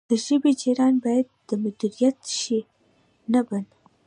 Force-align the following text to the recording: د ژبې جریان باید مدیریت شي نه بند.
د 0.09 0.11
ژبې 0.25 0.51
جریان 0.61 0.95
باید 1.05 1.27
مدیریت 1.63 2.17
شي 2.39 2.59
نه 3.33 3.41
بند. 3.47 3.69